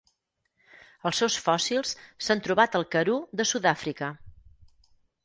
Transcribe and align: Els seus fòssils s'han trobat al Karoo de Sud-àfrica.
Els 1.09 1.19
seus 1.23 1.35
fòssils 1.47 1.91
s'han 2.29 2.41
trobat 2.47 2.79
al 2.79 2.87
Karoo 2.97 3.21
de 3.43 3.47
Sud-àfrica. 3.51 4.09